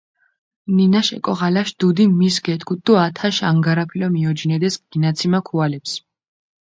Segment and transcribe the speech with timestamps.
[0.75, 5.91] ნინაშ ეკოღალაშ დუდი მის გედგუდჷ დო ათაშ ანგარაფილო მიოჯინედეს გინაციმა ქუალეფს.